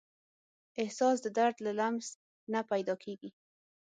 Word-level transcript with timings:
احساس 0.81 1.17
د 1.21 1.27
درد 1.37 1.57
له 1.65 1.71
لمس 1.79 2.07
نه 2.53 2.59
پیدا 2.71 2.95
کېږي. 3.03 3.29